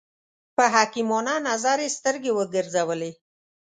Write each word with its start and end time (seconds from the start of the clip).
په 0.55 0.63
حکیمانه 0.75 1.33
نظر 1.49 1.77
یې 1.83 1.89
سترګې 1.97 2.31
وګرځولې. 2.37 3.11